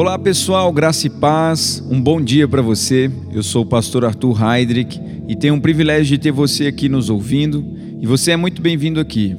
Olá 0.00 0.18
pessoal, 0.18 0.72
graça 0.72 1.08
e 1.08 1.10
paz, 1.10 1.84
um 1.90 2.00
bom 2.00 2.22
dia 2.22 2.48
para 2.48 2.62
você. 2.62 3.12
Eu 3.34 3.42
sou 3.42 3.64
o 3.64 3.66
pastor 3.66 4.02
Arthur 4.02 4.34
Heidrich 4.42 4.98
e 5.28 5.36
tenho 5.36 5.52
um 5.52 5.60
privilégio 5.60 6.06
de 6.06 6.16
ter 6.16 6.32
você 6.32 6.66
aqui 6.66 6.88
nos 6.88 7.10
ouvindo 7.10 7.62
e 8.00 8.06
você 8.06 8.30
é 8.30 8.36
muito 8.36 8.62
bem-vindo 8.62 8.98
aqui. 8.98 9.36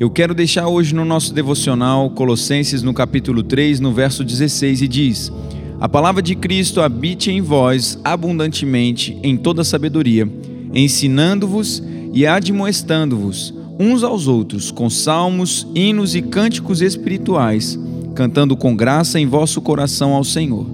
Eu 0.00 0.10
quero 0.10 0.34
deixar 0.34 0.66
hoje 0.66 0.92
no 0.92 1.04
nosso 1.04 1.32
devocional 1.32 2.10
Colossenses 2.10 2.82
no 2.82 2.92
capítulo 2.92 3.44
3, 3.44 3.78
no 3.78 3.92
verso 3.92 4.24
16 4.24 4.82
e 4.82 4.88
diz: 4.88 5.32
A 5.80 5.88
palavra 5.88 6.20
de 6.20 6.34
Cristo 6.34 6.80
habite 6.80 7.30
em 7.30 7.40
vós 7.40 7.96
abundantemente 8.02 9.16
em 9.22 9.36
toda 9.36 9.62
sabedoria, 9.62 10.28
ensinando-vos 10.74 11.80
e 12.12 12.26
admoestando-vos 12.26 13.54
uns 13.78 14.02
aos 14.02 14.26
outros 14.26 14.72
com 14.72 14.90
salmos, 14.90 15.64
hinos 15.76 16.16
e 16.16 16.22
cânticos 16.22 16.82
espirituais 16.82 17.78
cantando 18.12 18.56
com 18.56 18.76
graça 18.76 19.18
em 19.18 19.26
vosso 19.26 19.60
coração 19.60 20.12
ao 20.12 20.24
Senhor. 20.24 20.66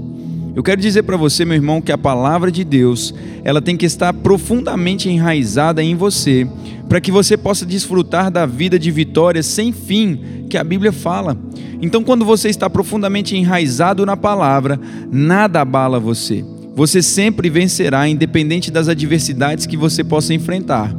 Eu 0.55 0.62
quero 0.62 0.80
dizer 0.80 1.05
para 1.05 1.16
você, 1.16 1.45
meu 1.45 1.55
irmão, 1.55 1.80
que 1.80 1.92
a 1.92 1.97
palavra 1.97 2.51
de 2.51 2.64
Deus, 2.64 3.14
ela 3.45 3.62
tem 3.62 3.77
que 3.77 3.87
estar 3.87 4.12
profundamente 4.12 5.09
enraizada 5.09 5.83
em 5.83 5.95
você, 5.95 6.48
para 6.88 7.01
que 7.01 7.12
você 7.12 7.37
possa 7.37 7.64
desfrutar 7.64 8.30
da 8.30 8.45
vida 8.45 8.78
de 8.78 8.91
vitória 8.91 9.42
sem 9.42 9.73
fim 9.73 10.47
que 10.51 10.59
a 10.59 10.64
Bíblia 10.64 10.91
fala. 10.91 11.37
Então, 11.80 12.02
quando 12.02 12.24
você 12.24 12.48
está 12.48 12.69
profundamente 12.69 13.37
enraizado 13.37 14.05
na 14.05 14.16
palavra, 14.16 14.80
nada 15.12 15.61
abala 15.61 16.00
você. 16.00 16.45
Você 16.75 17.02
sempre 17.02 17.48
vencerá, 17.48 18.09
independente 18.09 18.70
das 18.70 18.89
adversidades 18.89 19.66
que 19.66 19.77
você 19.77 20.02
possa 20.02 20.34
enfrentar. 20.34 20.92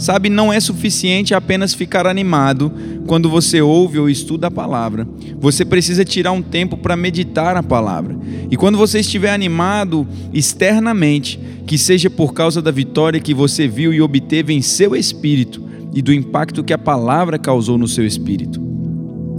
Sabe, 0.00 0.30
não 0.30 0.50
é 0.50 0.58
suficiente 0.58 1.34
apenas 1.34 1.74
ficar 1.74 2.06
animado 2.06 2.72
quando 3.06 3.28
você 3.28 3.60
ouve 3.60 3.98
ou 3.98 4.08
estuda 4.08 4.46
a 4.46 4.50
palavra. 4.50 5.06
Você 5.38 5.62
precisa 5.62 6.06
tirar 6.06 6.32
um 6.32 6.40
tempo 6.40 6.74
para 6.78 6.96
meditar 6.96 7.54
a 7.54 7.62
palavra. 7.62 8.16
E 8.50 8.56
quando 8.56 8.78
você 8.78 9.00
estiver 9.00 9.30
animado 9.30 10.08
externamente, 10.32 11.38
que 11.66 11.76
seja 11.76 12.08
por 12.08 12.32
causa 12.32 12.62
da 12.62 12.70
vitória 12.70 13.20
que 13.20 13.34
você 13.34 13.68
viu 13.68 13.92
e 13.92 14.00
obteve 14.00 14.54
em 14.54 14.62
seu 14.62 14.96
espírito 14.96 15.62
e 15.92 16.00
do 16.00 16.14
impacto 16.14 16.64
que 16.64 16.72
a 16.72 16.78
palavra 16.78 17.38
causou 17.38 17.76
no 17.76 17.86
seu 17.86 18.06
espírito. 18.06 18.58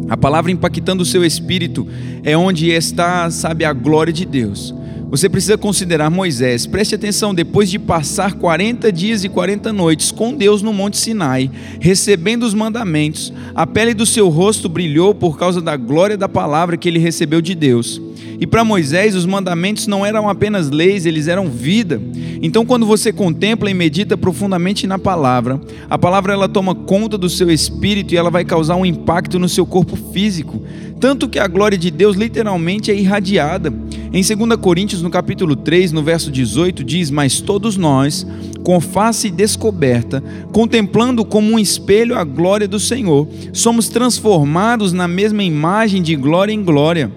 A 0.09 0.15
palavra 0.15 0.51
impactando 0.51 1.01
o 1.01 1.07
seu 1.07 1.25
espírito 1.25 1.87
é 2.23 2.37
onde 2.37 2.69
está, 2.69 3.31
sabe, 3.31 3.65
a 3.65 3.73
glória 3.73 4.13
de 4.13 4.27
Deus. 4.27 4.75
Você 5.11 5.27
precisa 5.27 5.57
considerar 5.57 6.09
Moisés. 6.09 6.65
Preste 6.65 6.95
atenção, 6.95 7.35
depois 7.35 7.69
de 7.69 7.77
passar 7.77 8.35
40 8.35 8.89
dias 8.93 9.25
e 9.25 9.29
40 9.29 9.73
noites 9.73 10.09
com 10.09 10.33
Deus 10.33 10.61
no 10.61 10.71
Monte 10.71 10.95
Sinai, 10.95 11.51
recebendo 11.81 12.43
os 12.43 12.53
mandamentos, 12.53 13.33
a 13.53 13.67
pele 13.67 13.93
do 13.93 14.05
seu 14.05 14.29
rosto 14.29 14.69
brilhou 14.69 15.13
por 15.13 15.37
causa 15.37 15.61
da 15.61 15.75
glória 15.75 16.17
da 16.17 16.29
palavra 16.29 16.77
que 16.77 16.87
ele 16.87 16.97
recebeu 16.97 17.41
de 17.41 17.53
Deus. 17.53 18.01
E 18.39 18.47
para 18.47 18.63
Moisés, 18.63 19.13
os 19.13 19.25
mandamentos 19.25 19.85
não 19.85 20.05
eram 20.05 20.29
apenas 20.29 20.69
leis, 20.69 21.05
eles 21.05 21.27
eram 21.27 21.49
vida. 21.49 22.01
Então, 22.41 22.65
quando 22.65 22.85
você 22.85 23.11
contempla 23.11 23.69
e 23.69 23.73
medita 23.73 24.17
profundamente 24.17 24.87
na 24.87 24.97
palavra, 24.97 25.59
a 25.89 25.97
palavra 25.97 26.31
ela 26.31 26.47
toma 26.47 26.73
conta 26.73 27.17
do 27.17 27.29
seu 27.29 27.51
espírito 27.51 28.13
e 28.13 28.17
ela 28.17 28.31
vai 28.31 28.45
causar 28.45 28.77
um 28.77 28.85
impacto 28.85 29.37
no 29.37 29.49
seu 29.49 29.65
corpo 29.65 29.97
físico, 30.13 30.63
tanto 31.01 31.27
que 31.27 31.37
a 31.37 31.47
glória 31.47 31.77
de 31.77 31.91
Deus 31.91 32.15
literalmente 32.15 32.89
é 32.89 32.95
irradiada. 32.95 33.73
Em 34.13 34.21
2 34.21 34.59
Coríntios, 34.59 35.01
no 35.01 35.09
capítulo 35.09 35.55
3, 35.55 35.93
no 35.93 36.03
verso 36.03 36.29
18, 36.29 36.83
diz: 36.83 37.09
Mas 37.09 37.39
todos 37.39 37.77
nós, 37.77 38.27
com 38.61 38.81
face 38.81 39.29
descoberta, 39.31 40.21
contemplando 40.51 41.23
como 41.23 41.53
um 41.53 41.59
espelho 41.59 42.17
a 42.17 42.25
glória 42.25 42.67
do 42.67 42.77
Senhor, 42.77 43.25
somos 43.53 43.87
transformados 43.87 44.91
na 44.91 45.07
mesma 45.07 45.43
imagem 45.43 46.01
de 46.01 46.13
glória 46.17 46.51
em 46.51 46.61
glória, 46.61 47.09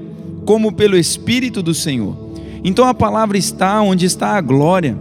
como 0.45 0.70
pelo 0.70 0.97
Espírito 0.97 1.65
do 1.65 1.75
Senhor. 1.75 2.16
Então 2.62 2.87
a 2.87 2.94
palavra 2.94 3.37
está 3.37 3.83
onde 3.83 4.06
está 4.06 4.37
a 4.37 4.41
glória. 4.41 4.97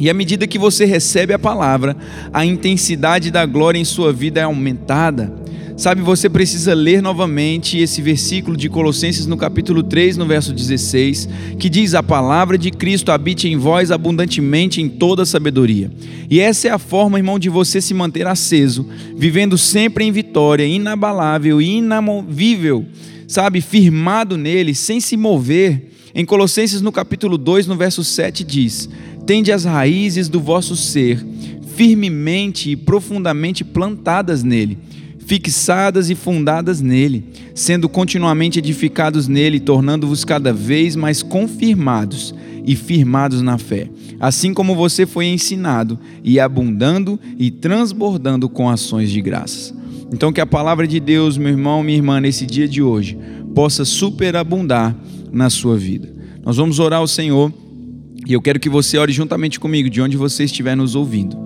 E 0.00 0.10
à 0.10 0.14
medida 0.14 0.48
que 0.48 0.58
você 0.58 0.84
recebe 0.84 1.32
a 1.32 1.38
palavra, 1.38 1.96
a 2.32 2.44
intensidade 2.44 3.30
da 3.30 3.46
glória 3.46 3.78
em 3.78 3.84
sua 3.84 4.12
vida 4.12 4.40
é 4.40 4.42
aumentada. 4.42 5.41
Sabe, 5.76 6.02
você 6.02 6.28
precisa 6.28 6.74
ler 6.74 7.02
novamente 7.02 7.78
esse 7.78 8.02
versículo 8.02 8.56
de 8.56 8.68
Colossenses 8.68 9.26
no 9.26 9.38
capítulo 9.38 9.82
3, 9.82 10.18
no 10.18 10.26
verso 10.26 10.52
16, 10.52 11.28
que 11.58 11.68
diz: 11.68 11.94
A 11.94 12.02
palavra 12.02 12.58
de 12.58 12.70
Cristo 12.70 13.10
habite 13.10 13.48
em 13.48 13.56
vós 13.56 13.90
abundantemente 13.90 14.82
em 14.82 14.88
toda 14.88 15.24
sabedoria. 15.24 15.90
E 16.28 16.40
essa 16.40 16.68
é 16.68 16.70
a 16.70 16.78
forma, 16.78 17.18
irmão, 17.18 17.38
de 17.38 17.48
você 17.48 17.80
se 17.80 17.94
manter 17.94 18.26
aceso, 18.26 18.86
vivendo 19.16 19.56
sempre 19.56 20.04
em 20.04 20.12
vitória, 20.12 20.66
inabalável 20.66 21.60
e 21.60 21.78
inamovível, 21.78 22.84
sabe, 23.26 23.60
firmado 23.60 24.36
nele, 24.36 24.74
sem 24.74 25.00
se 25.00 25.16
mover. 25.16 25.90
Em 26.14 26.26
Colossenses 26.26 26.82
no 26.82 26.92
capítulo 26.92 27.38
2, 27.38 27.66
no 27.66 27.76
verso 27.76 28.04
7 28.04 28.44
diz: 28.44 28.90
Tende 29.24 29.50
as 29.50 29.64
raízes 29.64 30.28
do 30.28 30.38
vosso 30.38 30.76
ser 30.76 31.24
firmemente 31.74 32.70
e 32.70 32.76
profundamente 32.76 33.64
plantadas 33.64 34.42
nele 34.44 34.76
fixadas 35.26 36.10
e 36.10 36.14
fundadas 36.14 36.80
nele, 36.80 37.24
sendo 37.54 37.88
continuamente 37.88 38.58
edificados 38.58 39.28
nele, 39.28 39.60
tornando-vos 39.60 40.24
cada 40.24 40.52
vez 40.52 40.96
mais 40.96 41.22
confirmados 41.22 42.34
e 42.64 42.76
firmados 42.76 43.42
na 43.42 43.58
fé, 43.58 43.88
assim 44.20 44.54
como 44.54 44.74
você 44.74 45.04
foi 45.06 45.26
ensinado, 45.26 45.98
e 46.22 46.38
abundando 46.38 47.18
e 47.38 47.50
transbordando 47.50 48.48
com 48.48 48.68
ações 48.68 49.10
de 49.10 49.20
graças. 49.20 49.74
Então, 50.12 50.32
que 50.32 50.40
a 50.40 50.46
palavra 50.46 50.86
de 50.86 51.00
Deus, 51.00 51.38
meu 51.38 51.48
irmão, 51.48 51.82
minha 51.82 51.96
irmã, 51.96 52.20
nesse 52.20 52.44
dia 52.44 52.68
de 52.68 52.82
hoje, 52.82 53.18
possa 53.54 53.84
superabundar 53.84 54.94
na 55.32 55.48
sua 55.48 55.76
vida. 55.76 56.12
Nós 56.44 56.56
vamos 56.56 56.78
orar 56.78 57.00
ao 57.00 57.08
Senhor 57.08 57.52
e 58.26 58.32
eu 58.32 58.42
quero 58.42 58.60
que 58.60 58.68
você 58.68 58.98
ore 58.98 59.12
juntamente 59.12 59.58
comigo, 59.58 59.88
de 59.88 60.00
onde 60.00 60.16
você 60.16 60.44
estiver 60.44 60.76
nos 60.76 60.94
ouvindo. 60.94 61.36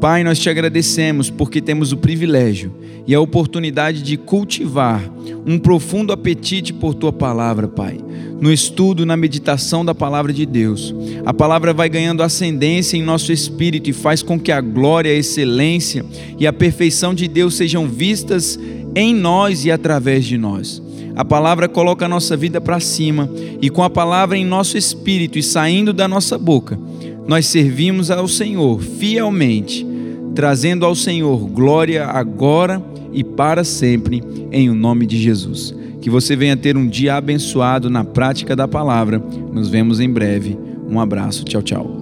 Pai, 0.00 0.24
nós 0.24 0.38
te 0.38 0.48
agradecemos 0.48 1.28
porque 1.28 1.60
temos 1.60 1.92
o 1.92 1.96
privilégio 1.98 2.72
e 3.06 3.14
a 3.14 3.20
oportunidade 3.20 4.02
de 4.02 4.16
cultivar 4.16 5.02
um 5.44 5.58
profundo 5.58 6.10
apetite 6.10 6.72
por 6.72 6.94
tua 6.94 7.12
palavra, 7.12 7.68
Pai. 7.68 8.00
No 8.40 8.50
estudo, 8.50 9.04
na 9.04 9.14
meditação 9.14 9.84
da 9.84 9.94
palavra 9.94 10.32
de 10.32 10.46
Deus, 10.46 10.94
a 11.26 11.34
palavra 11.34 11.74
vai 11.74 11.90
ganhando 11.90 12.22
ascendência 12.22 12.96
em 12.96 13.02
nosso 13.02 13.30
espírito 13.30 13.90
e 13.90 13.92
faz 13.92 14.22
com 14.22 14.40
que 14.40 14.50
a 14.50 14.62
glória, 14.62 15.12
a 15.12 15.14
excelência 15.14 16.02
e 16.38 16.46
a 16.46 16.52
perfeição 16.52 17.12
de 17.12 17.28
Deus 17.28 17.54
sejam 17.54 17.86
vistas 17.86 18.58
em 18.94 19.14
nós 19.14 19.66
e 19.66 19.70
através 19.70 20.24
de 20.24 20.38
nós. 20.38 20.82
A 21.14 21.26
palavra 21.26 21.68
coloca 21.68 22.06
a 22.06 22.08
nossa 22.08 22.38
vida 22.38 22.58
para 22.58 22.80
cima 22.80 23.28
e 23.60 23.68
com 23.68 23.82
a 23.82 23.90
palavra 23.90 24.38
em 24.38 24.46
nosso 24.46 24.78
espírito 24.78 25.38
e 25.38 25.42
saindo 25.42 25.92
da 25.92 26.08
nossa 26.08 26.38
boca, 26.38 26.78
nós 27.26 27.44
servimos 27.44 28.10
ao 28.10 28.26
Senhor 28.26 28.80
fielmente 28.80 29.89
trazendo 30.34 30.84
ao 30.84 30.94
Senhor 30.94 31.48
glória 31.48 32.06
agora 32.06 32.82
e 33.12 33.24
para 33.24 33.64
sempre, 33.64 34.22
em 34.52 34.70
o 34.70 34.74
nome 34.74 35.06
de 35.06 35.18
Jesus. 35.18 35.74
Que 36.00 36.08
você 36.08 36.34
venha 36.34 36.56
ter 36.56 36.76
um 36.76 36.86
dia 36.86 37.16
abençoado 37.16 37.90
na 37.90 38.04
prática 38.04 38.56
da 38.56 38.66
palavra. 38.66 39.22
Nos 39.52 39.68
vemos 39.68 40.00
em 40.00 40.10
breve. 40.10 40.58
Um 40.88 40.98
abraço. 40.98 41.44
Tchau, 41.44 41.62
tchau. 41.62 41.99